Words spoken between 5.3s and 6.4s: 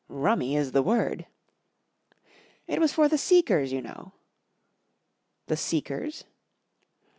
.""The Seekers